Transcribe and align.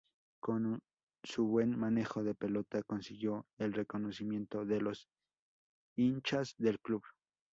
Con 0.39 0.79
su 1.23 1.45
buen 1.45 1.77
manejo 1.77 2.23
de 2.23 2.33
pelota, 2.33 2.81
consiguió 2.81 3.45
el 3.59 3.71
reconocimiento 3.71 4.65
de 4.65 4.81
los 4.81 5.07
hinchas 5.95 6.55
del 6.57 6.79
Club. 6.79 7.03